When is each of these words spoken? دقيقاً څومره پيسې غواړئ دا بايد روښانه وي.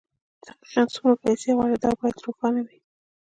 دقيقاً 0.45 0.81
څومره 0.93 1.15
پيسې 1.23 1.49
غواړئ 1.57 1.77
دا 1.83 1.91
بايد 1.99 2.17
روښانه 2.25 2.61
وي. 2.67 2.79